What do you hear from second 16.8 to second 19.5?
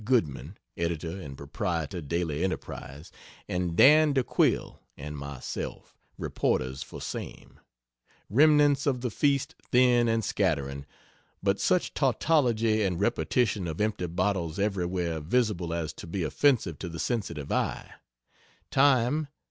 the sensitive eye; time, 2.